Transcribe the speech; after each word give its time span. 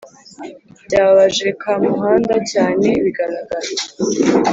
Byababaje 0.85 1.47
Kamuhanda 1.61 2.35
cyane 2.51 2.87
bigaragara 3.03 3.69